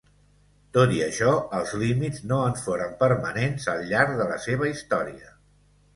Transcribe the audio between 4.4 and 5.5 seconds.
seva història.